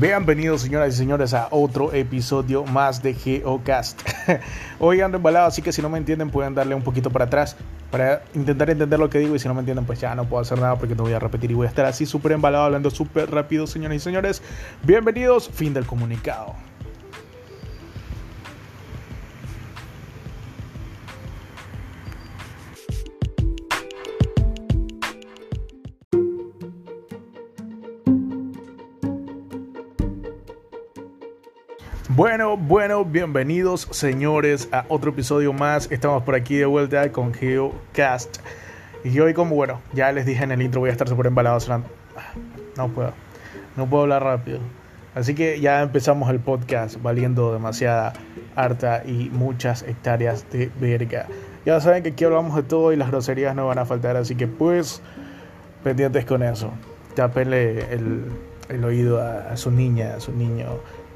Bienvenidos 0.00 0.62
señoras 0.62 0.94
y 0.94 0.96
señores 0.96 1.34
a 1.34 1.48
otro 1.50 1.92
episodio 1.92 2.62
más 2.62 3.02
de 3.02 3.14
GeoCast. 3.14 4.00
Hoy 4.78 5.00
ando 5.00 5.16
embalado, 5.16 5.48
así 5.48 5.60
que 5.60 5.72
si 5.72 5.82
no 5.82 5.88
me 5.88 5.98
entienden 5.98 6.30
pueden 6.30 6.54
darle 6.54 6.76
un 6.76 6.82
poquito 6.82 7.10
para 7.10 7.24
atrás 7.24 7.56
para 7.90 8.22
intentar 8.32 8.70
entender 8.70 9.00
lo 9.00 9.10
que 9.10 9.18
digo 9.18 9.34
y 9.34 9.40
si 9.40 9.48
no 9.48 9.54
me 9.54 9.60
entienden 9.60 9.86
pues 9.86 10.00
ya 10.00 10.14
no 10.14 10.28
puedo 10.28 10.40
hacer 10.40 10.60
nada 10.60 10.76
porque 10.76 10.94
te 10.94 11.02
voy 11.02 11.14
a 11.14 11.18
repetir 11.18 11.50
y 11.50 11.54
voy 11.54 11.66
a 11.66 11.70
estar 11.70 11.84
así 11.84 12.06
súper 12.06 12.30
embalado 12.30 12.66
hablando 12.66 12.90
súper 12.90 13.28
rápido 13.28 13.66
señoras 13.66 13.96
y 13.96 13.98
señores. 13.98 14.40
Bienvenidos, 14.84 15.50
fin 15.52 15.74
del 15.74 15.84
comunicado. 15.84 16.67
Bueno, 32.10 32.56
bueno, 32.56 33.04
bienvenidos 33.04 33.86
señores 33.90 34.70
a 34.72 34.86
otro 34.88 35.10
episodio 35.10 35.52
más. 35.52 35.92
Estamos 35.92 36.22
por 36.22 36.34
aquí 36.34 36.56
de 36.56 36.64
vuelta 36.64 37.12
con 37.12 37.34
GeoCast. 37.34 38.38
Y 39.04 39.20
hoy 39.20 39.34
como 39.34 39.54
bueno, 39.54 39.82
ya 39.92 40.10
les 40.12 40.24
dije 40.24 40.42
en 40.42 40.50
el 40.52 40.62
intro 40.62 40.80
voy 40.80 40.88
a 40.88 40.92
estar 40.92 41.06
súper 41.06 41.26
embalado 41.26 41.58
No 42.78 42.88
puedo, 42.88 43.12
no 43.76 43.86
puedo 43.90 44.04
hablar 44.04 44.24
rápido. 44.24 44.58
Así 45.14 45.34
que 45.34 45.60
ya 45.60 45.82
empezamos 45.82 46.30
el 46.30 46.40
podcast 46.40 47.00
valiendo 47.02 47.52
demasiada 47.52 48.14
harta 48.56 49.02
y 49.04 49.28
muchas 49.28 49.82
hectáreas 49.82 50.50
de 50.50 50.70
verga. 50.80 51.26
Ya 51.66 51.78
saben 51.82 52.02
que 52.02 52.08
aquí 52.10 52.24
hablamos 52.24 52.56
de 52.56 52.62
todo 52.62 52.94
y 52.94 52.96
las 52.96 53.10
groserías 53.10 53.54
no 53.54 53.66
van 53.66 53.78
a 53.78 53.84
faltar, 53.84 54.16
así 54.16 54.34
que 54.34 54.46
pues 54.46 55.02
pendientes 55.84 56.24
con 56.24 56.42
eso. 56.42 56.72
Tápenle 57.14 57.92
el, 57.92 58.24
el 58.70 58.82
oído 58.82 59.20
a, 59.20 59.50
a 59.50 59.56
su 59.58 59.70
niña, 59.70 60.14
a 60.16 60.20
su 60.20 60.32
niño. 60.32 60.68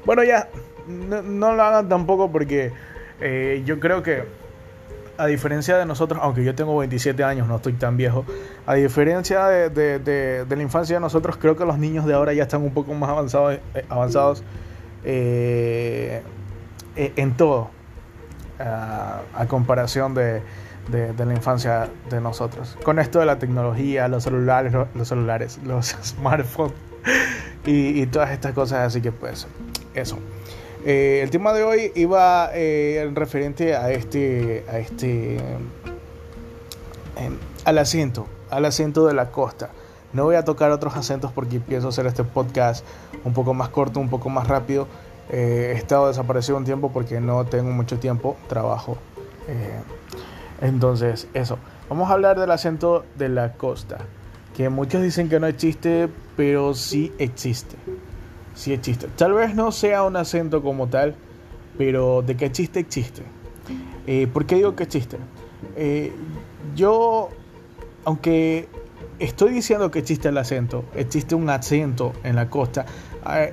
Bueno, 0.05 0.23
ya, 0.23 0.49
no, 0.87 1.53
lo 1.53 1.63
hagan 1.63 1.89
tampoco 1.89 2.31
porque 2.31 2.71
eh, 3.19 3.61
yo 3.65 3.79
creo 3.79 4.03
que 4.03 4.23
a 5.17 5.27
diferencia 5.27 5.77
de 5.77 5.85
nosotros, 5.85 6.19
aunque 6.23 6.43
yo 6.43 6.55
tengo 6.55 6.75
27 6.77 7.23
años, 7.23 7.47
no 7.47 7.57
estoy 7.57 7.73
tan 7.73 7.97
viejo, 7.97 8.25
a 8.65 8.73
diferencia 8.73 9.45
de, 9.47 10.45
la 10.49 10.61
infancia 10.61 10.95
de 10.95 10.99
nosotros, 10.99 11.37
creo 11.37 11.55
que 11.55 11.65
los 11.65 11.77
niños 11.77 12.05
de 12.05 12.13
ahora 12.13 12.33
ya 12.33 12.43
están 12.43 12.63
un 12.63 12.73
poco 12.73 12.93
más 12.93 13.09
avanzados, 13.09 13.59
eh, 13.75 13.85
avanzados 13.89 14.43
eh, 15.03 16.23
en 16.95 17.37
todo, 17.37 17.69
a, 18.59 19.45
comparación 19.47 20.15
de, 20.15 20.41
la 20.91 21.33
infancia 21.33 21.89
de 22.09 22.19
nosotros. 22.19 22.77
Con 22.83 22.99
esto 22.99 23.19
de 23.19 23.25
la 23.25 23.37
tecnología, 23.37 24.07
los 24.07 24.23
celulares, 24.23 24.73
los, 24.95 25.07
celulares, 25.07 25.59
los 25.63 25.87
smartphones 26.03 26.73
y, 27.65 28.01
y 28.01 28.07
todas 28.07 28.31
estas 28.31 28.53
cosas, 28.53 28.79
así 28.87 29.01
que 29.01 29.11
pues 29.11 29.47
eso. 29.93 30.17
Eh, 30.85 31.21
el 31.23 31.29
tema 31.29 31.53
de 31.53 31.63
hoy 31.63 31.93
iba 31.95 32.49
eh, 32.53 33.09
referente 33.13 33.73
a 33.73 33.89
este, 33.91 34.65
a 34.69 34.79
este, 34.79 35.37
em, 37.15 37.37
al 37.63 37.77
acento, 37.77 38.27
al 38.49 38.65
acento 38.65 39.07
de 39.07 39.13
la 39.13 39.31
costa. 39.31 39.69
No 40.11 40.25
voy 40.25 40.35
a 40.35 40.43
tocar 40.43 40.71
otros 40.71 40.97
acentos 40.97 41.31
porque 41.31 41.61
pienso 41.61 41.87
hacer 41.87 42.05
este 42.05 42.25
podcast 42.25 42.85
un 43.23 43.33
poco 43.33 43.53
más 43.53 43.69
corto, 43.69 44.01
un 44.01 44.09
poco 44.09 44.27
más 44.29 44.49
rápido. 44.49 44.87
Eh, 45.29 45.71
he 45.73 45.77
estado 45.77 46.09
desaparecido 46.09 46.57
un 46.57 46.65
tiempo 46.65 46.91
porque 46.91 47.21
no 47.21 47.45
tengo 47.45 47.71
mucho 47.71 47.97
tiempo, 47.97 48.35
trabajo. 48.49 48.97
entonces, 50.61 51.27
eso. 51.33 51.57
Vamos 51.89 52.09
a 52.09 52.13
hablar 52.13 52.37
del 52.37 52.51
acento 52.51 53.05
de 53.15 53.29
la 53.29 53.53
costa, 53.53 53.99
que 54.55 54.67
muchos 54.67 55.01
dicen 55.01 55.29
que 55.29 55.39
no 55.39 55.47
existe, 55.47 56.09
pero 56.35 56.73
sí 56.73 57.13
existe 57.19 57.77
sí 58.55 58.73
existe. 58.73 59.07
Tal 59.15 59.33
vez 59.33 59.55
no 59.55 59.71
sea 59.71 60.03
un 60.03 60.15
acento 60.15 60.61
como 60.61 60.87
tal, 60.87 61.15
pero 61.77 62.21
de 62.21 62.35
que 62.35 62.45
existe, 62.45 62.79
existe. 62.79 63.23
Eh, 64.07 64.27
¿Por 64.31 64.45
qué 64.45 64.55
digo 64.55 64.75
que 64.75 64.83
existe? 64.83 65.17
Eh, 65.75 66.11
yo, 66.75 67.29
aunque 68.05 68.67
estoy 69.19 69.53
diciendo 69.53 69.91
que 69.91 69.99
existe 69.99 70.29
el 70.29 70.37
acento, 70.37 70.85
existe 70.95 71.35
un 71.35 71.49
acento 71.49 72.13
en 72.23 72.35
la 72.35 72.49
costa, 72.49 72.85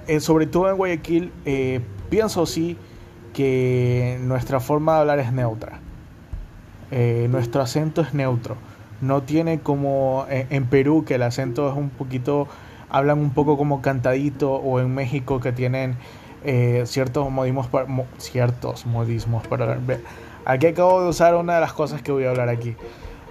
eh, 0.06 0.20
sobre 0.20 0.46
todo 0.46 0.68
en 0.70 0.76
Guayaquil, 0.76 1.32
pienso 2.08 2.46
sí 2.46 2.76
que 3.32 4.18
nuestra 4.22 4.58
forma 4.58 4.94
de 4.94 5.00
hablar 5.00 5.18
es 5.20 5.32
neutra. 5.32 5.80
nuestro 7.28 7.62
acento 7.62 8.00
es 8.00 8.14
neutro. 8.14 8.56
No 9.00 9.22
tiene 9.22 9.60
como 9.60 10.26
en 10.28 10.66
Perú 10.66 11.04
que 11.06 11.14
el 11.14 11.22
acento 11.22 11.70
es 11.70 11.76
un 11.76 11.88
poquito 11.88 12.48
hablan 12.90 13.18
un 13.18 13.30
poco 13.30 13.56
como 13.56 13.80
cantadito 13.80 14.52
o 14.52 14.80
en 14.80 14.94
México 14.94 15.40
que 15.40 15.52
tienen 15.52 15.96
eh, 16.42 16.82
ciertos 16.86 17.30
modismos 17.30 17.68
para, 17.68 17.86
ciertos 18.18 18.86
modismos 18.86 19.46
para 19.46 19.76
ver. 19.76 20.02
Aquí 20.44 20.66
acabo 20.66 21.02
de 21.02 21.08
usar 21.08 21.34
una 21.34 21.54
de 21.54 21.60
las 21.60 21.72
cosas 21.72 22.02
que 22.02 22.12
voy 22.12 22.24
a 22.24 22.30
hablar 22.30 22.48
aquí. 22.48 22.76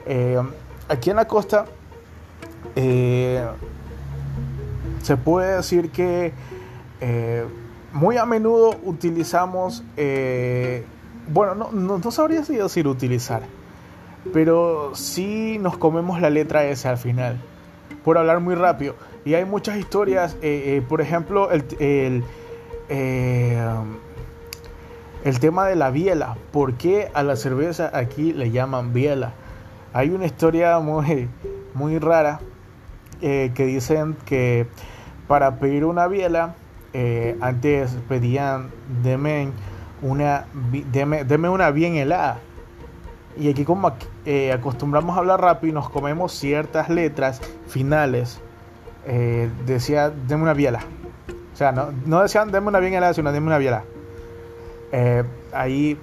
Eh, 0.06 0.42
aquí 0.88 1.10
en 1.10 1.18
la 1.18 1.28
costa 1.28 1.66
eh, 2.76 3.46
se 5.02 5.18
puede 5.18 5.58
decir 5.58 5.92
que 5.92 6.34
muy 7.94 8.18
a 8.18 8.26
menudo 8.26 8.76
utilizamos, 8.84 9.84
bueno, 9.96 11.56
no, 11.56 11.72
no, 11.72 11.98
no 11.98 12.12
sabría 12.12 12.44
si 12.44 12.56
decir 12.56 12.88
utilizar, 12.88 13.42
pero 14.34 14.92
sí 14.96 15.58
nos 15.60 15.78
comemos 15.78 16.22
la 16.22 16.30
letra 16.30 16.66
S 16.66 16.88
al 16.88 16.98
final, 16.98 17.40
por 18.04 18.18
hablar 18.18 18.40
muy 18.42 18.56
rápido. 18.56 18.96
Y 19.26 19.34
hay 19.34 19.46
muchas 19.46 19.78
historias, 19.78 20.36
eh, 20.42 20.78
eh, 20.78 20.84
por 20.88 21.02
ejemplo, 21.02 21.52
el, 21.52 21.66
el, 21.80 22.24
eh, 22.88 23.62
el, 25.24 25.40
tema 25.40 25.68
de 25.68 25.76
la 25.76 25.92
biela. 25.92 26.38
¿Por 26.52 26.76
qué 26.76 27.10
a 27.14 27.24
la 27.24 27.36
cerveza 27.36 27.92
aquí 27.94 28.32
le 28.34 28.52
llaman 28.52 28.94
biela? 28.94 29.34
Hay 29.94 30.10
una 30.10 30.26
historia 30.26 30.80
muy, 30.80 31.28
muy 31.74 32.00
rara 32.00 32.40
que 33.20 33.66
dicen 33.66 34.16
que 34.26 34.66
para 35.28 35.60
pedir 35.60 35.84
una 35.84 36.08
biela, 36.08 36.56
antes 37.42 37.98
pedían 38.08 38.70
deme 39.04 39.50
una, 40.02 40.46
deme, 40.92 41.26
deme 41.26 41.50
una 41.50 41.72
bien 41.72 41.96
helada. 41.96 42.40
Y 43.38 43.50
aquí 43.50 43.66
como 43.66 43.92
acostumbramos 44.54 45.18
a 45.18 45.20
hablar 45.20 45.42
rápido 45.42 45.72
y 45.72 45.74
nos 45.74 45.90
comemos 45.90 46.32
ciertas 46.32 46.90
letras 46.90 47.42
finales 47.68 48.40
eh, 49.12 49.50
decía, 49.66 50.12
deme 50.12 50.44
una 50.44 50.54
biela. 50.54 50.82
O 51.52 51.58
sea, 51.58 51.72
no, 51.72 51.90
no 52.06 52.22
decían, 52.22 52.52
deme 52.52 52.68
una 52.68 52.80
biela, 52.80 53.12
sino 53.12 53.32
deme 53.32 53.48
una 53.48 53.58
biela. 53.58 53.84
Eh, 54.92 55.24
ahí 55.52 55.98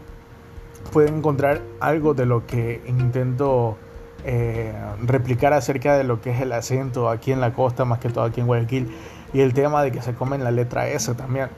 pueden 0.92 1.18
encontrar 1.18 1.60
algo 1.78 2.14
de 2.14 2.26
lo 2.26 2.46
que 2.46 2.82
intento 2.88 3.76
eh, 4.24 4.74
replicar 5.04 5.52
acerca 5.52 5.96
de 5.96 6.02
lo 6.02 6.20
que 6.20 6.30
es 6.30 6.40
el 6.40 6.52
acento 6.52 7.08
aquí 7.08 7.30
en 7.30 7.40
la 7.40 7.52
costa, 7.52 7.84
más 7.84 8.00
que 8.00 8.08
todo 8.08 8.24
aquí 8.24 8.40
en 8.40 8.48
Guayaquil, 8.48 8.92
y 9.32 9.40
el 9.40 9.54
tema 9.54 9.84
de 9.84 9.92
que 9.92 10.02
se 10.02 10.12
comen 10.14 10.42
la 10.42 10.50
letra 10.50 10.88
S 10.88 11.14
también. 11.14 11.48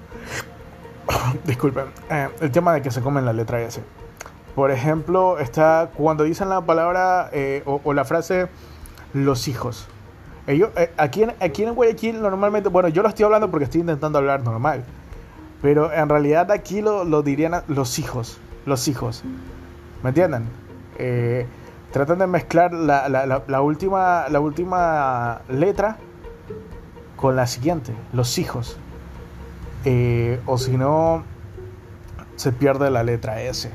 Disculpen, 1.46 1.86
el 2.42 2.50
tema 2.50 2.74
de 2.74 2.82
que 2.82 2.90
se 2.90 3.00
comen 3.00 3.24
la 3.24 3.32
letra 3.32 3.62
S. 3.62 3.82
Por 4.54 4.70
ejemplo, 4.70 5.38
está 5.38 5.92
cuando 5.94 6.24
dicen 6.24 6.50
la 6.50 6.60
palabra 6.60 7.30
o 7.64 7.94
la 7.94 8.04
frase 8.04 8.48
los 9.14 9.48
hijos. 9.48 9.88
Ellos, 10.48 10.70
eh, 10.76 10.90
aquí, 10.96 11.24
en, 11.24 11.34
aquí 11.40 11.62
en 11.62 11.74
Guayaquil 11.74 12.22
normalmente, 12.22 12.70
bueno, 12.70 12.88
yo 12.88 13.02
lo 13.02 13.08
estoy 13.10 13.26
hablando 13.26 13.50
porque 13.50 13.64
estoy 13.64 13.82
intentando 13.82 14.16
hablar 14.16 14.42
normal, 14.42 14.82
pero 15.60 15.92
en 15.92 16.08
realidad 16.08 16.50
aquí 16.50 16.80
lo, 16.80 17.04
lo 17.04 17.22
dirían 17.22 17.62
los 17.68 17.98
hijos, 17.98 18.40
los 18.64 18.88
hijos, 18.88 19.24
¿me 20.02 20.08
entienden? 20.08 20.44
Eh, 20.98 21.46
tratan 21.92 22.18
de 22.18 22.26
mezclar 22.26 22.72
la, 22.72 23.10
la, 23.10 23.60
última, 23.60 24.26
la 24.30 24.40
última 24.40 25.42
letra 25.50 25.98
con 27.16 27.36
la 27.36 27.46
siguiente, 27.46 27.92
los 28.14 28.38
hijos. 28.38 28.78
Eh, 29.84 30.40
o 30.46 30.56
si 30.56 30.78
no, 30.78 31.24
se 32.36 32.52
pierde 32.52 32.90
la 32.90 33.02
letra 33.02 33.42
S. 33.42 33.70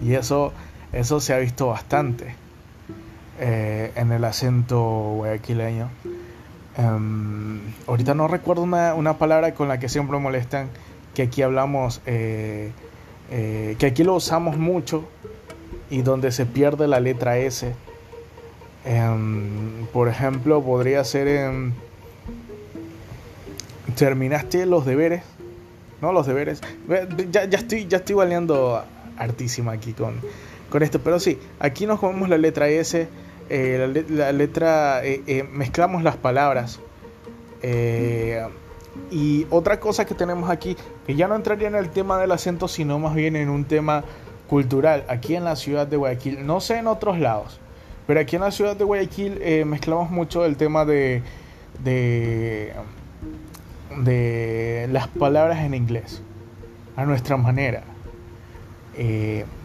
Y 0.00 0.14
eso, 0.14 0.54
eso 0.92 1.20
se 1.20 1.34
ha 1.34 1.38
visto 1.38 1.68
bastante. 1.68 2.39
Eh, 3.42 3.92
en 3.94 4.12
el 4.12 4.22
acento 4.26 5.14
guayaquileño. 5.16 5.88
Em, 6.76 7.58
ahorita 7.86 8.12
no 8.12 8.28
recuerdo 8.28 8.62
una, 8.62 8.92
una, 8.92 9.16
palabra 9.16 9.54
con 9.54 9.66
la 9.66 9.80
que 9.80 9.88
siempre 9.88 10.18
molestan, 10.18 10.68
que 11.14 11.22
aquí 11.22 11.40
hablamos, 11.40 12.02
eh, 12.04 12.70
eh, 13.30 13.76
que 13.78 13.86
aquí 13.86 14.04
lo 14.04 14.14
usamos 14.14 14.58
mucho 14.58 15.08
y 15.88 16.02
donde 16.02 16.32
se 16.32 16.44
pierde 16.44 16.86
la 16.86 17.00
letra 17.00 17.38
S. 17.38 17.74
Em, 18.84 19.86
por 19.86 20.08
ejemplo, 20.08 20.62
podría 20.62 21.02
ser. 21.02 21.50
¿Terminaste 23.96 24.66
los 24.66 24.84
deberes? 24.84 25.22
No, 26.02 26.12
los 26.12 26.26
deberes. 26.26 26.60
Ya, 27.32 27.46
ya 27.46 27.58
estoy, 27.58 27.86
ya 27.86 27.96
estoy 27.98 28.16
valiendo 28.16 28.84
hartísima 29.16 29.72
aquí 29.72 29.94
con, 29.94 30.20
con 30.68 30.82
esto. 30.82 31.00
Pero 31.00 31.18
sí, 31.18 31.38
aquí 31.58 31.86
nos 31.86 32.00
comemos 32.00 32.28
la 32.28 32.36
letra 32.36 32.68
S 32.68 33.08
eh, 33.52 34.04
la, 34.08 34.30
letra, 34.30 35.04
eh, 35.04 35.22
eh, 35.26 35.42
mezclamos 35.42 36.04
las 36.04 36.16
palabras. 36.16 36.78
Y 39.10 39.46
otra 39.50 39.80
cosa 39.80 40.06
que 40.06 40.14
tenemos 40.14 40.48
aquí, 40.48 40.76
que 41.04 41.16
ya 41.16 41.26
no 41.26 41.34
entraría 41.34 41.66
en 41.66 41.74
el 41.74 41.90
tema 41.90 42.18
del 42.18 42.30
acento, 42.30 42.68
sino 42.68 43.00
más 43.00 43.14
bien 43.14 43.34
en 43.34 43.48
un 43.48 43.64
tema 43.64 44.04
cultural, 44.48 45.04
aquí 45.08 45.34
en 45.34 45.44
la 45.44 45.56
ciudad 45.56 45.86
de 45.86 45.96
Guayaquil, 45.96 46.46
no 46.46 46.60
sé 46.60 46.78
en 46.78 46.86
otros 46.86 47.18
lados, 47.18 47.58
pero 48.06 48.20
aquí 48.20 48.36
en 48.36 48.42
la 48.42 48.52
ciudad 48.52 48.76
de 48.76 48.84
Guayaquil 48.84 49.64
mezclamos 49.66 50.10
mucho 50.10 50.44
el 50.44 50.56
tema 50.56 50.84
de, 50.84 51.22
de, 51.82 52.72
las 54.90 55.08
palabras 55.08 55.58
en 55.58 55.74
inglés, 55.74 56.22
a 56.96 57.04
nuestra 57.04 57.36
manera. 57.36 57.82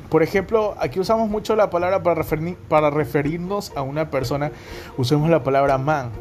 Por 0.09 0.23
ejemplo, 0.23 0.75
aquí 0.79 0.99
usamos 0.99 1.29
mucho 1.29 1.55
la 1.55 1.69
palabra 1.69 2.03
para, 2.03 2.89
referirnos 2.89 3.71
a 3.75 3.81
una 3.81 4.09
persona, 4.09 4.51
usamos 4.97 5.29
la 5.29 5.43
palabra 5.43 5.77
man, 5.77 6.11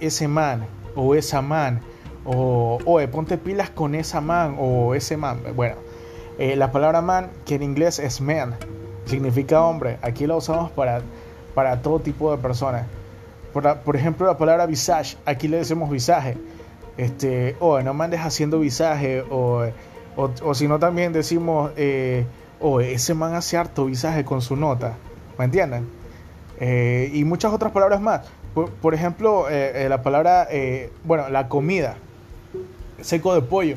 ese 0.00 0.28
man 0.28 0.66
o 0.94 1.14
esa 1.14 1.42
man 1.42 1.80
o, 2.24 2.78
oye, 2.84 3.08
ponte 3.08 3.38
pilas 3.38 3.70
con 3.70 3.94
esa 3.94 4.20
man 4.20 4.56
o 4.58 4.94
ese 4.94 5.16
man. 5.16 5.40
Bueno, 5.54 5.76
eh, 6.38 6.56
la 6.56 6.70
palabra 6.70 7.00
man, 7.00 7.30
que 7.44 7.54
en 7.54 7.62
inglés 7.62 7.98
es 7.98 8.20
man, 8.20 8.56
significa 9.06 9.62
hombre. 9.62 9.98
Aquí 10.02 10.26
la 10.26 10.36
usamos 10.36 10.70
para, 10.70 11.02
para 11.54 11.82
todo 11.82 12.00
tipo 12.00 12.30
de 12.30 12.38
personas. 12.38 12.86
Por, 13.52 13.96
ejemplo, 13.96 14.26
la 14.26 14.38
palabra 14.38 14.66
visage, 14.66 15.16
aquí 15.24 15.48
le 15.48 15.56
decimos 15.58 15.90
visaje. 15.90 16.36
Este, 16.96 17.56
oye, 17.58 17.82
no 17.82 17.94
mandes 17.94 18.20
haciendo 18.20 18.60
visaje. 18.60 19.24
O, 19.28 19.64
o, 20.16 20.54
si 20.54 20.68
no, 20.68 20.78
también 20.78 21.12
decimos, 21.12 21.72
eh, 21.76 22.26
oye, 22.60 22.92
ese 22.92 23.14
man 23.14 23.34
hace 23.34 23.56
harto 23.56 23.86
visaje 23.86 24.24
con 24.24 24.42
su 24.42 24.56
nota. 24.56 24.96
¿Me 25.38 25.46
entienden? 25.46 25.88
Eh, 26.60 27.10
y 27.12 27.24
muchas 27.24 27.52
otras 27.52 27.72
palabras 27.72 28.00
más. 28.00 28.26
Por, 28.54 28.94
ejemplo, 28.94 29.48
eh, 29.48 29.86
la 29.88 30.02
palabra, 30.02 30.48
bueno, 31.04 31.28
la 31.28 31.48
comida 31.48 31.96
seco 33.02 33.34
de 33.34 33.42
pollo. 33.42 33.76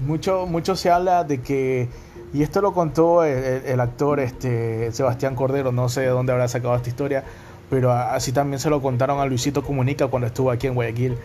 Mucho, 0.00 0.46
mucho 0.46 0.76
se 0.76 0.90
habla 0.90 1.24
de 1.24 1.40
que, 1.40 1.88
y 2.32 2.42
esto 2.42 2.60
lo 2.60 2.72
contó 2.72 3.24
el, 3.24 3.80
actor 3.80 4.20
este, 4.20 4.90
Sebastián 4.92 5.34
Cordero, 5.36 5.72
no 5.72 5.88
sé 5.88 6.02
de 6.02 6.08
dónde 6.08 6.32
habrá 6.32 6.48
sacado 6.48 6.74
esta 6.74 6.88
historia, 6.88 7.24
pero 7.70 7.92
así 7.92 8.32
también 8.32 8.58
se 8.58 8.70
lo 8.70 8.82
contaron 8.82 9.20
a 9.20 9.26
Luisito 9.26 9.62
Comunica 9.62 10.08
cuando 10.08 10.26
estuvo 10.26 10.50
aquí 10.50 10.66
en 10.66 10.74
Guayaquil, 10.74 11.16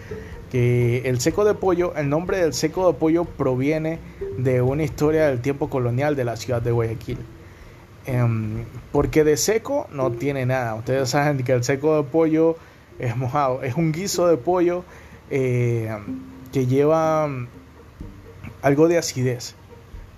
que 0.51 1.01
el 1.05 1.19
seco 1.19 1.45
de 1.45 1.53
pollo, 1.53 1.93
el 1.95 2.09
nombre 2.09 2.39
del 2.39 2.53
seco 2.53 2.91
de 2.91 2.97
pollo 2.97 3.25
proviene 3.25 3.99
de 4.37 4.61
una 4.61 4.83
historia 4.83 5.27
del 5.27 5.41
tiempo 5.41 5.69
colonial 5.69 6.15
de 6.15 6.23
la 6.25 6.35
ciudad 6.35 6.61
de 6.61 6.71
Guayaquil. 6.71 7.19
Em, 8.05 8.65
porque 8.91 9.23
de 9.23 9.37
seco 9.37 9.87
no 9.91 10.11
tiene 10.11 10.45
nada. 10.45 10.73
Ustedes 10.75 11.09
saben 11.09 11.43
que 11.43 11.51
el 11.51 11.63
seco 11.63 11.97
de 11.97 12.03
pollo 12.03 12.55
es 12.97 13.15
mojado. 13.15 13.61
Es 13.61 13.75
un 13.75 13.91
guiso 13.91 14.27
de 14.27 14.37
pollo 14.37 14.83
eh, 15.29 15.95
que 16.51 16.65
lleva 16.65 17.27
mm, 17.27 17.47
algo 18.63 18.87
de 18.87 18.97
acidez. 18.97 19.55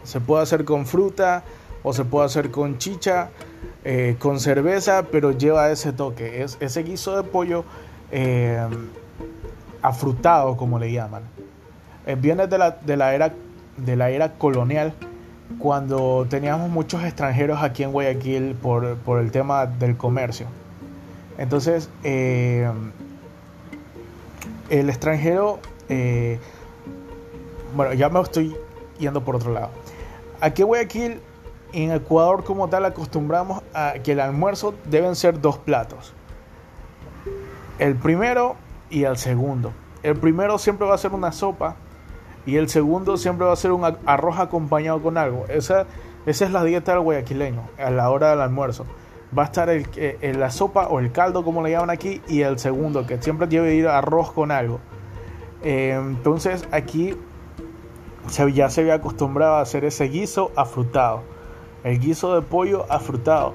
Se 0.04 0.22
puede 0.22 0.44
hacer 0.44 0.63
con 0.63 0.86
fruta 0.86 1.44
o 1.83 1.94
se 1.94 2.06
puede 2.06 2.28
hacer 2.28 2.51
con 2.51 2.78
chicha, 2.78 3.30
eh, 3.83 4.16
con 4.19 4.39
cerveza, 4.39 5.07
pero 5.12 5.31
lleva 5.31 5.69
ese 5.72 5.92
toque. 5.92 6.44
Es 6.44 6.57
ese 6.62 6.83
guiso 6.83 7.18
de 7.18 7.24
pollo 7.24 7.66
eh, 9.81 9.88
afrutado, 9.88 10.57
como 10.57 10.80
le 10.80 10.92
llaman. 10.92 11.24
Eh, 12.06 12.16
viene 12.19 12.48
de 12.48 12.57
la, 12.57 12.72
de, 12.72 12.98
la 12.98 13.13
era, 13.13 13.33
de 13.78 13.95
la 13.95 14.10
era 14.10 14.33
colonial, 14.33 14.94
cuando 15.60 16.25
teníamos 16.30 16.69
muchos 16.69 17.04
extranjeros 17.04 17.62
aquí 17.62 17.83
en 17.83 17.92
Guayaquil 17.92 18.56
por, 18.56 18.95
por 18.98 19.19
el 19.19 19.31
tema 19.31 19.66
del 19.66 19.98
comercio. 19.98 20.48
Entonces, 21.38 21.89
el 22.04 22.72
extranjero 24.69 25.60
eh, 25.94 26.39
bueno, 27.75 27.94
ya 27.94 28.07
me 28.07 28.22
estoy 28.22 28.56
yendo 28.98 29.24
por 29.24 29.36
otro 29.36 29.51
lado. 29.51 29.69
Aquí 30.39 30.62
en 30.62 30.69
Guayaquil, 30.69 31.19
en 31.74 31.92
Ecuador 31.92 32.45
como 32.45 32.69
tal, 32.69 32.86
acostumbramos 32.86 33.62
a 33.74 33.95
que 34.01 34.13
el 34.13 34.22
almuerzo 34.22 34.74
deben 34.86 35.18
ser 35.18 35.42
dos 35.42 35.57
platos. 35.57 36.13
El 37.78 37.95
primero 37.95 38.56
y 38.91 39.05
el 39.05 39.17
segundo. 39.17 39.73
El 40.03 40.17
primero 40.17 40.57
siempre 40.57 40.88
va 40.88 40.95
a 40.95 40.97
ser 40.97 41.13
una 41.13 41.31
sopa 41.31 41.75
y 42.45 42.57
el 42.57 42.69
segundo 42.69 43.17
siempre 43.17 43.45
va 43.45 43.53
a 43.53 43.55
ser 43.55 43.71
un 43.71 43.83
arroz 44.05 44.39
acompañado 44.39 45.01
con 45.01 45.17
algo. 45.17 45.45
Esa, 45.47 45.85
esa 46.25 46.45
es 46.45 46.51
la 46.51 46.63
dieta 46.63 46.91
del 46.91 47.01
guayaquileño 47.01 47.61
a 47.77 47.89
la 47.89 48.09
hora 48.09 48.31
del 48.31 48.41
almuerzo. 48.41 48.85
Va 49.38 49.43
a 49.43 49.45
estar 49.45 49.69
el, 49.69 49.88
eh, 49.95 50.33
la 50.38 50.51
sopa 50.51 50.88
o 50.88 50.99
el 50.99 51.11
caldo, 51.11 51.43
como 51.43 51.63
le 51.63 51.71
llaman 51.71 51.89
aquí, 51.89 52.21
y 52.27 52.41
el 52.41 52.59
segundo, 52.59 53.07
que 53.07 53.21
siempre 53.21 53.47
debe 53.47 53.75
ir 53.75 53.88
arroz 53.88 54.31
con 54.31 54.51
algo. 54.51 54.79
Eh, 55.63 55.94
entonces 55.95 56.67
aquí 56.71 57.15
ya 58.53 58.69
se 58.69 58.81
había 58.81 58.95
acostumbrado 58.95 59.55
a 59.55 59.61
hacer 59.61 59.85
ese 59.85 60.05
guiso 60.05 60.51
afrutado. 60.55 61.21
El 61.83 61.99
guiso 61.99 62.35
de 62.35 62.41
pollo 62.41 62.85
afrutado. 62.89 63.53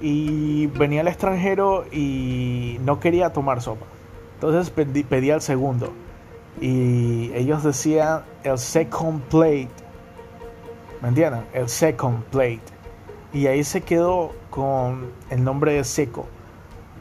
Y 0.00 0.66
venía 0.66 1.02
el 1.02 1.08
extranjero 1.08 1.84
y 1.92 2.78
no 2.84 2.98
quería 2.98 3.32
tomar 3.32 3.60
sopa. 3.60 3.86
Entonces 4.42 4.70
pedía 4.70 5.36
el 5.36 5.40
segundo. 5.40 5.92
Y 6.60 7.30
ellos 7.34 7.62
decían 7.62 8.22
el 8.42 8.58
second 8.58 9.22
plate. 9.22 9.68
¿Me 11.00 11.08
entienden? 11.08 11.44
El 11.52 11.68
second 11.68 12.24
plate. 12.24 12.60
Y 13.32 13.46
ahí 13.46 13.62
se 13.62 13.82
quedó 13.82 14.32
con 14.50 15.10
el 15.30 15.44
nombre 15.44 15.74
de 15.74 15.84
seco. 15.84 16.26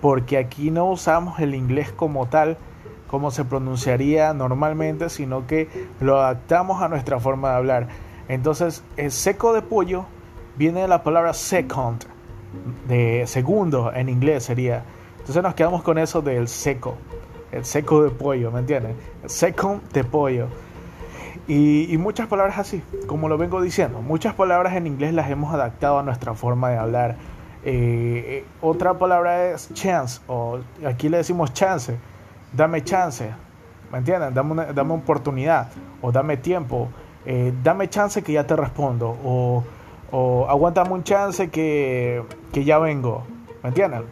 Porque 0.01 0.37
aquí 0.37 0.69
no 0.69 0.85
usamos 0.85 1.39
el 1.39 1.55
inglés 1.55 1.91
como 1.91 2.27
tal 2.27 2.57
como 3.07 3.29
se 3.31 3.43
pronunciaría 3.43 4.33
normalmente, 4.33 5.09
sino 5.09 5.45
que 5.45 5.67
lo 5.99 6.17
adaptamos 6.21 6.81
a 6.81 6.87
nuestra 6.87 7.19
forma 7.19 7.49
de 7.49 7.55
hablar. 7.55 7.87
Entonces, 8.29 8.83
el 8.95 9.11
seco 9.11 9.51
de 9.51 9.61
pollo 9.61 10.05
viene 10.55 10.81
de 10.81 10.87
la 10.87 11.03
palabra 11.03 11.33
second, 11.33 12.05
de 12.87 13.25
segundo 13.27 13.91
en 13.93 14.07
inglés 14.07 14.43
sería. 14.43 14.85
Entonces 15.19 15.43
nos 15.43 15.55
quedamos 15.55 15.83
con 15.83 15.97
eso 15.97 16.21
del 16.21 16.47
seco, 16.47 16.95
el 17.51 17.65
seco 17.65 18.03
de 18.03 18.09
pollo, 18.09 18.51
¿me 18.51 18.59
entienden? 18.59 18.95
El 19.23 19.29
second 19.29 19.81
de 19.91 20.03
pollo. 20.03 20.47
Y, 21.47 21.97
muchas 21.97 22.27
palabras 22.27 22.59
así, 22.59 22.81
como 23.07 23.27
lo 23.27 23.37
vengo 23.37 23.61
diciendo, 23.61 24.01
muchas 24.01 24.33
palabras 24.35 24.75
en 24.75 24.87
inglés 24.87 25.13
las 25.13 25.29
hemos 25.29 25.53
adaptado 25.53 25.99
a 25.99 26.03
nuestra 26.03 26.33
forma 26.33 26.69
de 26.69 26.77
hablar. 26.77 27.17
Eh, 27.65 28.43
eh, 28.43 28.45
otra 28.61 28.93
palabra 28.93 29.49
es 29.51 29.73
chance, 29.73 30.21
o 30.27 30.59
aquí 30.85 31.09
le 31.09 31.17
decimos 31.17 31.53
chance 31.53 31.97
dame 32.53 32.83
chance, 32.83 33.29
¿me 33.91 33.99
entienden? 33.99 34.33
Dame 34.33 34.73
dame 34.73 34.93
oportunidad 34.93 35.69
o 36.01 36.11
dame 36.11 36.37
tiempo, 36.37 36.89
eh, 37.25 37.53
dame 37.63 37.89
chance 37.89 38.21
que 38.21 38.33
ya 38.33 38.45
te 38.45 38.55
respondo 38.55 39.17
o, 39.23 39.63
o 40.11 40.45
aguántame 40.47 40.91
un 40.91 41.03
chance 41.03 41.49
que, 41.49 42.23
que 42.51 42.63
ya 42.63 42.77
vengo, 42.79 43.23
¿me 43.63 43.69
entienden? 43.69 44.03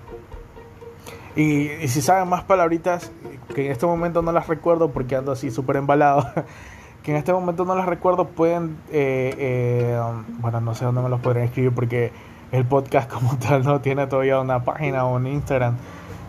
Y, 1.39 1.87
si 1.87 2.01
saben 2.01 2.27
más 2.27 2.43
palabritas, 2.43 3.13
que 3.55 3.67
en 3.67 3.71
este 3.71 3.85
momento 3.85 4.21
no 4.21 4.33
las 4.33 4.47
recuerdo 4.47 4.91
porque 4.91 5.15
ando 5.15 5.31
así 5.31 5.51
súper 5.51 5.77
embalado, 5.77 6.27
que 7.03 7.11
en 7.11 7.17
este 7.17 7.31
momento 7.31 7.63
no 7.63 7.75
las 7.75 7.85
recuerdo, 7.85 8.27
pueden, 8.27 8.75
eh, 8.91 9.33
eh, 9.37 10.01
bueno, 10.41 10.59
no 10.59 10.75
sé 10.75 10.83
dónde 10.83 11.01
me 11.01 11.07
los 11.07 11.21
podrían 11.21 11.45
escribir 11.45 11.71
porque 11.71 12.11
el 12.51 12.65
podcast 12.65 13.09
como 13.13 13.37
tal 13.37 13.63
no 13.63 13.79
tiene 13.79 14.05
todavía 14.07 14.37
una 14.41 14.65
página 14.65 15.05
o 15.05 15.15
un 15.15 15.27
Instagram. 15.27 15.77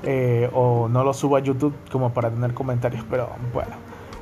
Eh, 0.04 0.48
o 0.54 0.88
no 0.88 1.02
lo 1.02 1.12
subo 1.12 1.36
a 1.36 1.40
YouTube 1.40 1.74
como 1.90 2.14
para 2.14 2.30
tener 2.30 2.54
comentarios, 2.54 3.04
pero 3.10 3.30
bueno, 3.52 3.72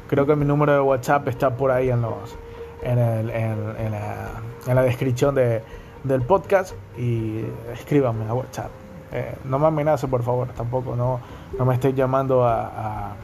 creo 0.08 0.26
que 0.26 0.34
mi 0.36 0.46
número 0.46 0.72
de 0.72 0.80
WhatsApp 0.80 1.28
está 1.28 1.54
por 1.54 1.70
ahí 1.70 1.90
en 1.90 2.00
los 2.02 2.36
en, 2.82 2.98
el, 2.98 3.30
en, 3.30 4.74
la, 4.74 4.82
descripción 4.82 5.36
de, 5.36 5.62
del 6.02 6.22
podcast 6.22 6.74
y 6.96 7.44
escríbanme 7.74 8.26
a 8.26 8.34
WhatsApp. 8.34 8.70
Eh, 9.12 9.34
no 9.44 9.58
me 9.58 9.66
amenace, 9.66 10.08
por 10.08 10.22
favor, 10.22 10.48
tampoco, 10.48 10.96
no, 10.96 11.20
no 11.58 11.64
me 11.64 11.74
esté 11.74 11.94
llamando 11.94 12.46
a, 12.46 13.14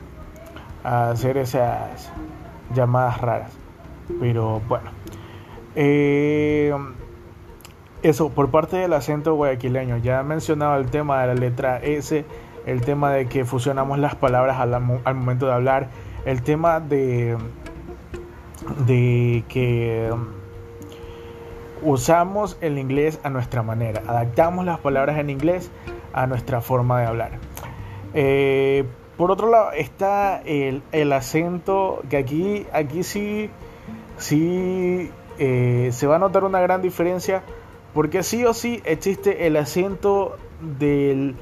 hacer 0.82 1.38
esas 1.38 2.10
llamadas 2.74 3.20
raras. 3.20 3.50
Pero 4.20 4.60
bueno, 4.68 4.90
eh, 5.74 6.74
eso 8.02 8.28
por 8.28 8.50
parte 8.50 8.76
del 8.76 8.92
acento 8.92 9.34
guayaquileño. 9.34 9.98
Ya 9.98 10.20
he 10.20 10.24
mencionado 10.24 10.76
el 10.76 10.90
tema 10.90 11.22
de 11.22 11.28
la 11.28 11.34
letra 11.34 11.78
S 11.78 12.24
el 12.66 12.80
tema 12.80 13.12
de 13.12 13.26
que 13.26 13.44
fusionamos 13.44 13.98
las 13.98 14.14
palabras 14.14 14.58
al, 14.58 14.80
momento 14.80 15.46
de 15.46 15.52
hablar, 15.52 15.88
el 16.24 16.42
tema 16.42 16.80
de, 16.80 17.36
de 18.86 19.44
que 19.48 20.10
usamos 21.84 22.56
el 22.60 22.78
inglés 22.78 23.20
a 23.22 23.30
nuestra 23.30 23.62
manera, 23.62 24.02
adaptamos 24.06 24.64
las 24.64 24.80
palabras 24.80 25.18
en 25.18 25.30
inglés 25.30 25.70
a 26.12 26.26
nuestra 26.26 26.60
forma 26.60 27.00
de 27.00 27.06
hablar. 27.06 27.32
Eh, 28.14 28.84
por 29.16 29.30
otro 29.30 29.50
lado 29.50 29.72
está 29.72 30.40
el, 30.42 31.12
acento, 31.12 32.02
que 32.08 32.16
aquí, 32.16 32.66
aquí 32.72 33.02
sí, 33.04 33.50
sí 34.16 35.10
eh, 35.38 35.90
se 35.92 36.06
va 36.06 36.16
a 36.16 36.18
notar 36.18 36.44
una 36.44 36.60
gran 36.60 36.82
diferencia, 36.82 37.42
porque 37.92 38.22
sí 38.22 38.44
o 38.44 38.54
sí 38.54 38.82
existe 38.84 39.46
el 39.46 39.56
acento 39.56 40.36
del 40.60 41.36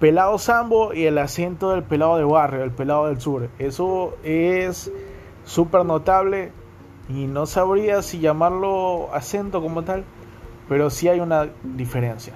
pelado 0.00 0.38
sambo 0.38 0.92
y 0.92 1.06
el 1.06 1.18
acento 1.18 1.70
del 1.70 1.82
pelado 1.82 2.18
de 2.18 2.24
barrio, 2.24 2.62
el 2.62 2.72
pelado 2.72 3.06
del 3.06 3.20
sur. 3.20 3.48
Eso 3.58 4.16
es 4.22 4.92
súper 5.44 5.84
notable 5.84 6.52
y 7.08 7.26
no 7.26 7.46
sabría 7.46 8.02
si 8.02 8.20
llamarlo 8.20 9.08
acento 9.14 9.62
como 9.62 9.82
tal, 9.82 10.04
pero 10.68 10.90
sí 10.90 11.08
hay 11.08 11.20
una 11.20 11.48
diferencia. 11.62 12.34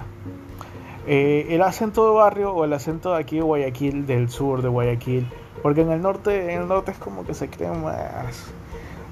Eh, 1.05 1.47
el 1.49 1.61
acento 1.61 2.07
de 2.07 2.15
barrio 2.15 2.53
o 2.53 2.63
el 2.63 2.73
acento 2.73 3.13
de 3.13 3.19
aquí 3.19 3.35
de 3.35 3.41
Guayaquil, 3.41 4.07
del 4.07 4.29
sur 4.29 4.61
de 4.61 4.69
Guayaquil, 4.69 5.29
porque 5.61 5.81
en 5.81 5.91
el 5.91 6.01
norte, 6.01 6.53
en 6.53 6.61
el 6.61 6.67
norte 6.67 6.91
es 6.91 6.97
como 6.97 7.25
que 7.25 7.33
se 7.33 7.49
cree 7.49 7.69
más. 7.71 8.51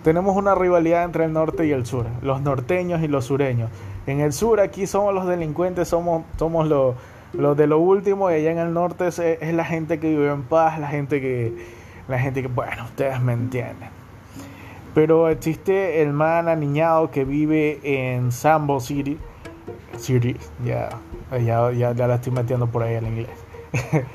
Tenemos 0.03 0.36
una 0.36 0.56
rivalidad 0.56 1.03
entre 1.03 1.25
el 1.25 1.34
norte 1.34 1.68
y 1.68 1.72
el 1.72 1.86
sur, 1.86 2.08
los 2.22 2.41
norteños 2.41 3.03
y 3.03 3.08
los 3.08 3.25
sureños. 3.25 3.70
En 4.08 4.20
el 4.20 4.34
sur 4.34 4.60
aquí 4.60 4.88
somos 4.88 5.13
los 5.13 5.27
delincuentes, 5.27 5.88
somos, 5.89 6.24
somos 6.38 6.68
los, 6.68 6.96
los 7.34 7.56
de 7.56 7.68
lo 7.68 7.77
último 7.77 8.32
y 8.32 8.36
allá 8.36 8.51
en 8.51 8.58
el 8.58 8.74
norte 8.74 9.08
es, 9.08 9.20
es, 9.20 9.53
la 9.53 9.65
gente 9.65 10.00
que 10.00 10.10
vive 10.10 10.32
en 10.32 10.44
paz, 10.44 10.80
la 10.80 10.88
gente 10.88 11.22
que, 11.22 11.53
la 12.08 12.18
gente 12.18 12.41
que, 12.41 12.48
bueno, 12.48 12.86
ustedes 12.86 13.22
me 13.22 13.34
entienden. 13.34 14.00
Pero 14.94 15.30
existe 15.30 16.02
el 16.02 16.12
man 16.12 16.50
aniñado 16.50 17.12
que 17.12 17.24
vive 17.24 17.80
en 17.84 18.32
Sambo 18.32 18.80
City, 18.80 19.18
City, 19.98 20.36
ya, 20.66 20.90
ya, 21.32 21.72
ya, 21.72 21.94
ya 21.94 22.08
la 22.08 22.16
estoy 22.16 22.34
metiendo 22.34 22.68
por 22.68 22.84
ahí 22.84 22.96
en 22.96 23.08
inglés. 23.08 23.46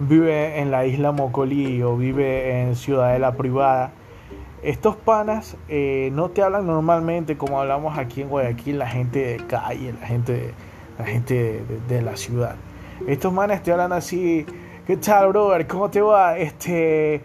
vive 0.00 0.58
en 0.58 0.70
la 0.70 0.86
isla 0.86 1.12
Mocolí 1.12 1.82
o 1.82 1.96
vive 1.96 2.62
en 2.62 2.74
Ciudadela 2.74 3.32
Privada 3.36 3.92
estos 4.64 4.96
panas 4.96 5.58
eh, 5.68 6.08
no 6.14 6.30
te 6.30 6.42
hablan 6.42 6.66
normalmente 6.66 7.36
como 7.36 7.60
hablamos 7.60 7.98
aquí 7.98 8.22
en 8.22 8.30
Guayaquil, 8.30 8.78
la 8.78 8.88
gente 8.88 9.18
de 9.18 9.46
calle, 9.46 9.92
la 10.00 10.06
gente 10.06 10.32
de, 10.32 10.54
la, 10.98 11.04
gente 11.04 11.62
de, 11.86 12.02
la 12.02 12.16
ciudad. 12.16 12.56
Estos 13.06 13.30
manes 13.30 13.62
te 13.62 13.72
hablan 13.72 13.92
así, 13.92 14.46
¿qué 14.86 14.96
tal, 14.96 15.28
brother? 15.28 15.66
¿Cómo 15.66 15.90
te 15.90 16.00
va? 16.00 16.38
Este, 16.38 17.20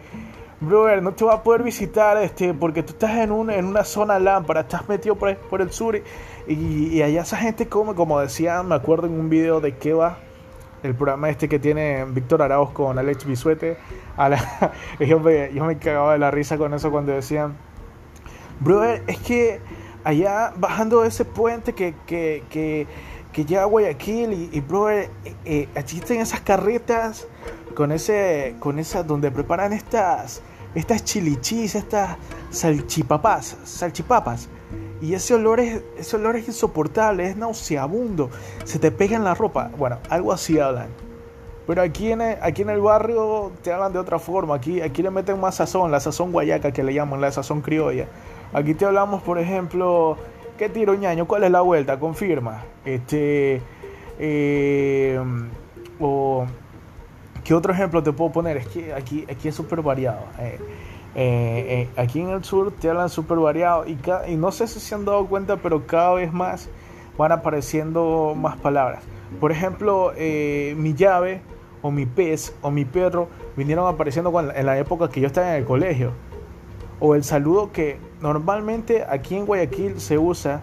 brother, 0.62 1.02
no 1.02 1.14
te 1.14 1.24
va 1.26 1.36
a 1.36 1.44
poder 1.44 1.64
visitar 1.64 2.18
este, 2.18 2.54
porque 2.54 2.84
tú 2.84 2.94
estás 2.94 3.18
en, 3.18 3.32
un, 3.32 3.50
en 3.50 3.66
una 3.66 3.84
zona 3.84 4.20
lámpara, 4.20 4.62
estás 4.62 4.88
metido 4.90 5.16
por, 5.16 5.62
el 5.62 5.72
sur 5.72 5.96
y, 5.96 6.04
y, 6.48 7.02
allá 7.02 7.22
esa 7.22 7.38
gente 7.38 7.68
come, 7.68 7.94
como 7.96 8.20
decían, 8.20 8.68
me 8.68 8.76
acuerdo 8.76 9.08
en 9.08 9.20
un 9.20 9.30
video 9.30 9.62
de 9.62 9.76
Keva 9.78 10.18
el 10.84 10.96
programa 10.96 11.30
este 11.30 11.50
que 11.50 11.60
tiene 11.60 12.06
Víctor 12.06 12.42
Arauz 12.42 12.72
con 12.72 12.98
Alex 12.98 13.26
Bisuete. 13.26 13.78
A 14.18 14.30
yo, 15.00 15.20
me, 15.20 15.54
yo, 15.54 15.66
me, 15.66 15.78
cagaba 15.78 16.14
de 16.14 16.20
la 16.20 16.32
risa 16.32 16.58
con 16.58 16.74
eso 16.74 16.92
cuando 16.92 17.12
decían, 17.12 17.58
brother, 18.60 19.04
es 19.08 19.18
que 19.20 19.60
allá 20.04 20.54
bajando 20.56 21.04
ese 21.04 21.26
puente 21.26 21.74
que, 21.74 21.94
que, 22.06 22.44
que, 22.50 22.88
que 23.32 23.58
a 23.58 23.66
Guayaquil 23.66 24.34
y, 24.34 24.50
y 24.52 24.60
brother, 24.62 25.10
eh, 25.26 25.36
eh, 25.46 25.70
existen 25.76 26.22
esas 26.22 26.42
carretas 26.42 27.28
con 27.76 27.92
ese, 27.92 28.56
con 28.60 28.80
esas 28.80 29.06
donde 29.06 29.32
preparan 29.32 29.74
estas, 29.74 30.42
estas 30.76 31.04
chilichis, 31.04 31.76
estas 31.76 32.18
salchipapas, 32.50 33.58
salchipapas. 33.64 34.50
Y 35.02 35.14
ese 35.14 35.34
olor, 35.34 35.60
es, 35.60 35.82
ese 35.98 36.18
olor 36.18 36.36
es 36.36 36.48
insoportable, 36.48 37.28
es 37.28 37.38
nauseabundo, 37.38 38.30
se 38.66 38.80
te 38.80 38.92
pega 38.92 39.16
en 39.16 39.24
la 39.24 39.34
ropa. 39.34 39.72
Bueno, 39.78 40.00
algo 40.10 40.34
así 40.34 40.60
hablan. 40.60 40.88
Pero 41.66 41.84
aquí 41.84 42.12
en, 42.12 42.22
el, 42.22 42.38
aquí 42.42 42.64
en 42.64 42.72
el 42.72 42.82
barrio 42.82 43.52
te 43.62 43.72
hablan 43.72 43.94
de 43.94 44.00
otra 44.00 44.20
forma. 44.20 44.56
Aquí, 44.56 44.82
aquí 44.82 45.04
le 45.04 45.12
meten 45.12 45.40
más 45.40 45.56
sazón, 45.56 45.92
la 45.92 46.00
sazón 46.00 46.32
guayaca 46.32 46.72
que 46.72 46.84
le 46.84 46.94
llaman, 46.94 47.22
la 47.22 47.32
sazón 47.32 47.62
criolla. 47.62 48.08
Aquí 48.52 48.74
te 48.74 48.86
hablamos, 48.86 49.22
por 49.22 49.38
ejemplo, 49.38 50.18
¿qué 50.58 50.68
tiro 50.68 50.96
ñaño? 50.96 51.28
¿Cuál 51.28 51.44
es 51.44 51.52
la 51.52 51.62
vuelta? 51.62 52.00
Confirma. 52.00 52.64
Este. 52.86 53.62
Eh, 54.18 55.20
o. 56.00 56.46
¿Qué 57.50 57.56
otro 57.56 57.74
ejemplo 57.74 58.04
te 58.04 58.14
puedo 58.14 58.32
poner? 58.32 58.58
Es 58.58 58.68
que 58.68 58.94
aquí, 58.94 59.26
aquí 59.28 59.48
es 59.48 59.56
súper 59.56 59.82
variado. 59.82 60.20
Eh. 60.38 60.60
Eh, 61.16 61.66
eh, 61.68 61.90
aquí 62.00 62.22
en 62.22 62.30
el 62.30 62.44
sur 62.44 62.72
te 62.72 62.88
hablan 62.88 63.10
súper 63.10 63.40
variado 63.40 63.88
y, 63.88 63.98
y, 64.28 64.36
no 64.36 64.52
sé 64.52 64.68
si 64.68 64.80
se 64.80 64.94
han 64.94 65.04
dado 65.04 65.26
cuenta, 65.26 65.58
pero 65.58 65.88
cada 65.88 66.14
vez 66.14 66.32
más 66.32 66.70
van 67.18 67.32
apareciendo 67.32 68.36
más 68.38 68.56
palabras. 68.58 69.02
Por 69.40 69.52
ejemplo, 69.52 70.14
eh, 70.16 70.76
mi 70.78 70.94
llave 70.94 71.42
o 71.82 71.90
mi 71.90 72.06
pez 72.06 72.54
o 72.62 72.70
mi 72.70 72.86
perro 72.86 73.30
vinieron 73.58 73.88
apareciendo 73.88 74.32
en 74.40 74.66
la 74.68 74.78
época 74.78 75.10
que 75.10 75.20
yo 75.20 75.26
estaba 75.26 75.50
en 75.50 75.56
el 75.56 75.66
colegio. 75.66 76.12
O 77.00 77.16
el 77.16 77.24
saludo 77.24 77.72
que 77.72 77.98
normalmente 78.22 79.08
aquí 79.10 79.36
en 79.36 79.48
Guayaquil 79.48 80.00
se 80.00 80.20
usa, 80.20 80.62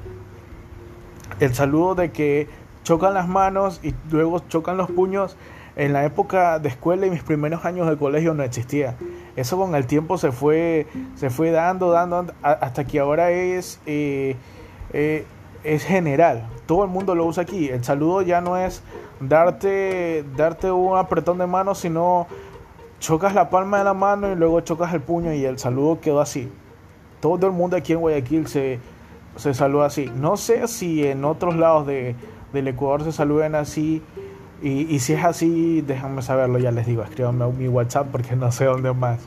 el 1.40 1.52
saludo 1.52 1.97
de 1.97 2.12
que 2.12 2.47
chocan 2.85 3.12
las 3.12 3.26
manos 3.26 3.81
y 3.83 3.93
luego 4.09 4.38
chocan 4.49 4.76
los 4.76 4.88
puños 4.88 5.37
en 5.76 5.92
la 5.92 6.04
época 6.06 6.59
de 6.59 6.71
escuela 6.71 7.06
y 7.06 7.11
mis 7.11 7.23
primeros 7.23 7.64
años 7.66 7.88
de 7.88 7.97
colegio 7.97 8.33
no 8.33 8.42
existía. 8.42 8.97
Eso 9.37 9.59
con 9.59 9.75
el 9.75 9.87
tiempo 9.87 10.16
se 10.16 10.33
fue, 10.33 10.87
se 11.14 11.28
fue 11.28 11.50
dando, 11.50 11.90
dando, 11.90 12.33
hasta 12.42 12.85
que 12.85 12.99
ahora 12.99 13.30
es, 13.30 13.78
eh, 13.85 14.37
eh, 14.95 15.26
es 15.64 15.85
general. 15.85 16.49
Todo 16.64 16.85
el 16.85 16.90
mundo 16.90 17.14
lo 17.14 17.26
usa 17.26 17.42
aquí. 17.42 17.68
El 17.68 17.85
saludo 17.85 18.23
ya 18.23 18.40
no 18.40 18.56
es 18.56 18.83
darte, 19.21 20.25
darte 20.35 20.73
un 20.73 20.97
apretón 20.97 21.37
de 21.38 21.47
mano, 21.47 21.75
sino 21.75 22.26
chocas 22.99 23.35
la 23.35 23.50
palma 23.50 23.78
de 23.78 23.85
la 23.85 23.95
mano 23.95 24.33
y 24.33 24.35
luego 24.35 24.61
chocas 24.62 24.95
el 24.95 25.02
puño 25.02 25.35
y 25.35 25.45
el 25.45 25.59
saludo 25.59 26.00
quedó 26.00 26.21
así. 26.21 26.50
Todo 27.21 27.47
el 27.47 27.52
mundo 27.52 27.76
aquí 27.76 27.92
en 27.92 28.00
Guayaquil 28.00 28.47
se, 28.47 28.78
se 29.37 29.52
saluda 29.52 29.87
así. 29.87 30.11
No 30.14 30.38
sé 30.38 30.68
si 30.68 31.06
en 31.06 31.25
otros 31.26 31.56
lados 31.56 31.87
de, 31.87 32.14
del 32.54 32.68
Ecuador 32.68 33.04
se 33.04 33.12
saluden 33.12 33.54
así. 33.54 34.02
Y, 34.62 34.98
si 35.00 35.12
es 35.12 35.22
así, 35.22 35.82
déjenme 35.82 36.22
saberlo, 36.22 36.58
ya 36.58 36.70
les 36.70 36.86
digo, 36.86 37.02
escríbanme 37.02 37.46
mi 37.52 37.68
WhatsApp 37.68 38.08
porque 38.10 38.36
no 38.36 38.50
sé 38.50 38.64
dónde 38.64 38.92
más 38.94 39.20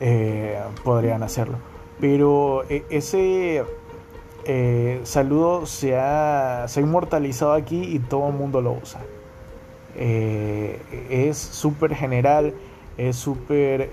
eh, 0.00 0.58
podrían 0.82 1.22
hacerlo. 1.22 1.58
Pero 2.00 2.64
eh, 2.70 2.82
ese 2.88 3.62
eh, 4.46 5.00
saludo 5.04 5.66
se 5.66 5.96
ha, 5.98 6.64
se 6.66 6.80
ha 6.80 6.82
inmortalizado 6.82 7.52
aquí 7.52 7.82
y 7.82 7.98
todo 7.98 8.28
el 8.28 8.34
mundo 8.34 8.62
lo 8.62 8.72
usa. 8.72 9.00
es 9.96 11.36
súper 11.36 11.94
general, 11.94 12.54
es 12.96 13.16
súper... 13.16 13.90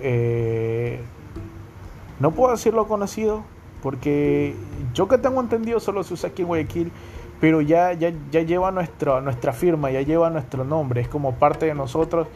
no 2.19 2.31
puedo 2.31 2.51
decirlo 2.53 2.87
conocido, 2.87 3.43
porque 3.83 4.55
yo 4.93 5.09
que 5.09 5.17
tengo 5.17 5.41
entendido 5.41 5.81
solo 5.81 6.03
se 6.03 6.13
usa 6.13 6.29
aquí 6.29 6.43
en 6.43 6.47
Guayaquil 6.47 6.91
pero 7.41 7.59
ya, 7.59 7.91
ya, 7.93 8.13
ya 8.29 8.43
lleva 8.43 8.71
nuestra, 8.71 9.19
nuestra 9.19 9.51
firma, 9.51 9.89
ya 9.89 10.01
lleva 10.01 10.29
nuestro 10.29 10.63
nombre, 10.63 11.01
es 11.01 11.07
como 11.07 11.33
parte 11.33 11.65
de 11.65 11.73
nosotros. 11.73 12.27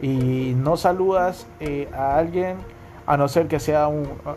Y 0.00 0.54
no 0.56 0.76
saludas 0.76 1.48
eh, 1.60 1.88
a 1.92 2.16
alguien 2.16 2.56
a 3.04 3.16
no 3.16 3.28
ser 3.28 3.48
que 3.48 3.58
sea 3.58 3.88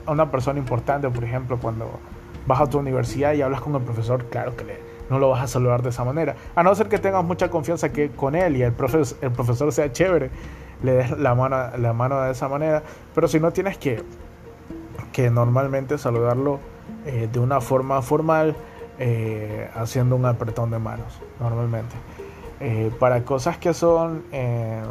una 0.07 0.31
persona 0.31 0.57
importante, 0.57 1.07
por 1.09 1.23
ejemplo, 1.23 1.59
cuando 1.61 1.99
vas 2.47 2.61
a 2.61 2.67
tu 2.67 2.79
universidad 2.79 3.33
y 3.33 3.43
hablas 3.43 3.61
con 3.61 3.75
el 3.75 3.81
profesor, 3.81 4.25
claro 4.25 4.55
que 4.55 4.65
no 5.09 5.19
lo 5.19 5.29
vas 5.29 5.43
a 5.43 5.47
saludar 5.47 5.83
de 5.83 5.89
esa 5.89 6.03
manera, 6.03 6.35
a 6.55 6.63
no 6.63 6.73
ser 6.73 6.87
que 6.87 6.97
tengas 6.97 7.23
mucha 7.23 7.49
confianza 7.49 7.91
que 7.91 8.09
con 8.09 8.33
él 8.33 8.57
y 8.57 8.63
el, 8.63 8.73
profesor, 8.73 9.17
el 9.21 9.31
profesor 9.31 9.71
sea 9.71 9.91
chévere, 9.91 10.31
le 10.81 10.93
des 10.93 11.11
la 11.11 11.35
mano, 11.35 11.77
la 11.77 11.93
mano 11.93 12.21
de 12.21 12.31
esa 12.31 12.49
manera, 12.49 12.81
pero 13.13 13.27
si 13.27 13.39
no 13.39 13.51
tienes 13.51 13.77
que, 13.77 14.03
que 15.11 15.29
normalmente 15.29 15.99
saludarlo 15.99 16.59
eh, 17.05 17.29
de 17.31 17.39
una 17.39 17.61
forma 17.61 18.01
formal, 18.01 18.55
eh, 18.99 19.69
haciendo 19.75 20.15
un 20.15 20.25
apretón 20.25 20.71
de 20.71 20.79
manos, 20.79 21.19
normalmente. 21.39 21.95
Eh, 22.59 22.91
para 22.99 23.23
cosas 23.23 23.57
que 23.57 23.73
son, 23.73 24.23
eh, 24.31 24.81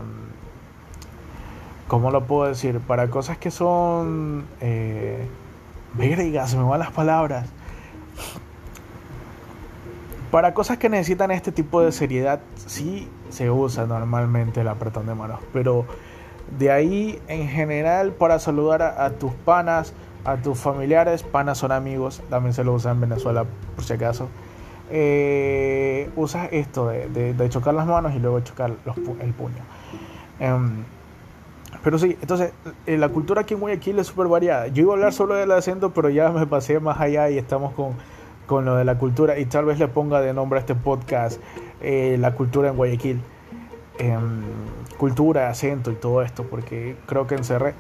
¿cómo 1.89 2.11
lo 2.11 2.25
puedo 2.27 2.49
decir? 2.49 2.81
Para 2.81 3.09
cosas 3.09 3.39
que 3.39 3.51
son, 3.51 4.45
eh, 4.61 5.27
me 5.97 6.15
van 6.15 6.79
las 6.79 6.91
palabras. 6.91 7.49
Para 10.31 10.53
cosas 10.53 10.79
que 10.79 10.89
necesitan 10.89 11.31
este 11.31 11.53
tipo 11.53 11.81
de 11.81 11.93
seriedad, 11.93 12.41
sí 12.67 13.09
se 13.31 13.51
usa 13.51 13.87
normalmente 13.87 14.61
el 14.61 14.69
apretón 14.69 15.07
de 15.07 15.15
manos, 15.15 15.41
pero 15.53 15.87
de 16.59 16.71
ahí 16.71 17.23
en 17.29 17.49
general 17.49 18.13
para 18.13 18.39
saludar 18.39 18.83
a 18.83 19.11
tus 19.11 19.33
panas, 19.33 19.95
a 20.25 20.37
tus 20.37 20.59
familiares, 20.59 21.23
panas 21.23 21.59
son 21.59 21.73
amigos, 21.73 22.23
también 22.31 22.54
se 22.54 22.64
lo 22.64 22.73
usa 22.73 22.93
en 22.93 23.00
Venezuela 23.00 23.45
por 23.75 23.85
si 23.85 23.93
acaso. 23.93 24.28
Eh, 24.90 26.11
usas 26.16 26.49
esto 26.52 26.88
de, 26.88 27.49
chocar 27.49 27.75
las 27.75 27.87
manos 27.87 28.14
y 28.14 28.19
luego 28.19 28.40
chocar 28.40 28.73
el 29.21 29.33
puño. 29.33 29.62
Em, 30.40 30.85
pero 31.83 31.99
sí, 31.99 32.16
entonces 32.21 32.52
eh, 32.87 32.97
la 32.97 33.09
cultura 33.11 33.43
aquí 33.43 33.54
en 33.54 33.61
Guayaquil 33.61 33.99
es 33.99 34.07
súper 34.07 34.28
variada. 34.28 34.69
Yo 34.69 34.83
iba 34.83 34.93
a 34.93 34.97
hablar 34.97 35.12
solo 35.12 35.35
del 35.35 35.50
acento, 35.52 35.93
pero 35.93 36.09
ya 36.09 36.31
me 36.31 36.47
pasé 36.47 36.81
más 36.81 37.00
allá 37.00 37.28
y 37.31 37.38
estamos 37.38 37.75
con, 37.75 37.93
con 38.47 38.64
lo 38.64 38.76
de 38.76 38.85
la 38.85 38.99
cultura. 38.99 39.38
Y 39.38 39.47
tal 39.47 39.66
vez 39.66 39.78
le 39.78 39.88
ponga 39.88 40.21
de 40.21 40.33
nombre 40.33 40.59
a 40.59 40.61
este 40.61 40.75
podcast 40.75 41.40
eh, 41.83 42.16
La 42.19 42.35
cultura 42.35 42.71
en 42.71 42.76
Guayaquil. 42.76 43.21
Em, 43.99 44.43
cultura, 44.97 45.50
acento 45.50 45.90
y 45.90 45.95
todo 45.95 46.23
esto, 46.23 46.45
porque 46.45 46.97
creo 47.07 47.26
que 47.26 47.35
encerré 47.35 47.75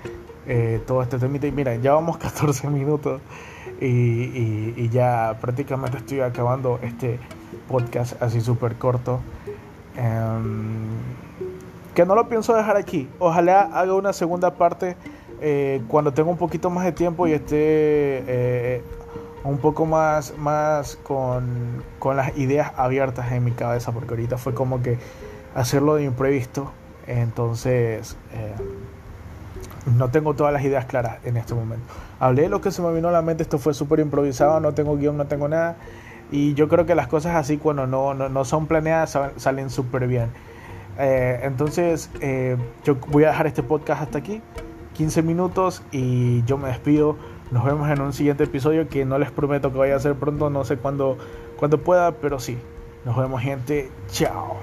eh, 0.46 0.80
todo 0.86 1.02
este 1.02 1.18
temita. 1.18 1.46
Y 1.46 1.52
mira, 1.52 1.74
ya 1.76 1.92
vamos 1.92 2.16
14 2.18 2.68
minutos 2.68 3.20
y, 3.80 4.88
ya 4.90 5.38
prácticamente 5.40 5.98
estoy 5.98 6.20
acabando 6.20 6.78
este 6.82 7.18
podcast 7.68 8.20
así 8.22 8.40
súper 8.40 8.76
corto. 8.76 9.20
Em, 9.96 10.88
que 11.94 12.04
no 12.04 12.14
lo 12.14 12.28
pienso 12.28 12.54
dejar 12.54 12.76
aquí. 12.76 13.08
Ojalá 13.18 13.62
haga 13.72 13.94
una 13.94 14.12
segunda 14.12 14.54
parte 14.54 14.96
eh, 15.40 15.82
cuando 15.88 16.12
tengo 16.12 16.30
un 16.30 16.36
poquito 16.36 16.70
más 16.70 16.84
de 16.84 16.92
tiempo 16.92 17.26
y 17.26 17.32
esté 17.32 17.56
eh, 17.56 18.82
un 19.44 19.58
poco 19.58 19.86
más, 19.86 20.36
más 20.38 20.96
con, 20.96 21.82
con, 21.98 22.16
las 22.16 22.36
ideas 22.36 22.72
abiertas 22.76 23.30
en 23.32 23.44
mi 23.44 23.52
cabeza, 23.52 23.92
porque 23.92 24.10
ahorita 24.10 24.38
fue 24.38 24.54
como 24.54 24.82
que 24.82 24.98
hacerlo 25.54 25.96
de 25.96 26.04
imprevisto, 26.04 26.72
entonces 27.06 28.16
no 29.86 30.10
tengo 30.10 30.34
todas 30.34 30.52
las 30.52 30.64
ideas 30.64 30.86
claras 30.86 31.18
en 31.24 31.36
este 31.36 31.54
momento. 31.54 31.84
Hablé 32.20 32.48
lo 32.48 32.60
que 32.60 32.70
se 32.70 32.82
me 32.82 32.92
vino 32.92 33.08
a 33.08 33.12
la 33.12 33.22
mente, 33.22 33.42
esto 33.42 33.58
fue 33.58 33.74
súper 33.74 34.00
improvisado, 34.00 34.60
no 34.60 34.72
tengo 34.72 34.96
guion, 34.96 35.16
no 35.16 35.26
tengo 35.26 35.48
nada. 35.48 35.76
Y 36.30 36.54
yo 36.54 36.68
creo 36.68 36.86
que 36.86 36.94
las 36.94 37.06
cosas 37.06 37.36
así 37.36 37.58
cuando 37.58 37.86
no, 37.86 38.14
no, 38.14 38.28
no 38.28 38.44
son 38.44 38.66
planeadas 38.66 39.18
salen 39.36 39.70
súper 39.70 40.06
bien. 40.06 40.30
Eh, 40.98 41.40
entonces 41.42 42.10
eh, 42.20 42.56
yo 42.84 42.96
voy 43.08 43.24
a 43.24 43.28
dejar 43.28 43.46
este 43.46 43.62
podcast 43.62 44.02
hasta 44.02 44.18
aquí, 44.18 44.40
15 44.94 45.22
minutos 45.22 45.82
y 45.92 46.42
yo 46.44 46.56
me 46.56 46.68
despido. 46.68 47.16
Nos 47.50 47.64
vemos 47.64 47.88
en 47.90 48.00
un 48.00 48.12
siguiente 48.12 48.44
episodio 48.44 48.88
que 48.88 49.04
no 49.04 49.18
les 49.18 49.30
prometo 49.30 49.70
que 49.70 49.78
vaya 49.78 49.96
a 49.96 50.00
ser 50.00 50.14
pronto, 50.14 50.50
no 50.50 50.64
sé 50.64 50.76
cuándo, 50.76 51.18
cuándo 51.58 51.78
pueda, 51.78 52.12
pero 52.12 52.40
sí. 52.40 52.58
Nos 53.04 53.16
vemos 53.16 53.42
gente, 53.42 53.90
chao. 54.08 54.56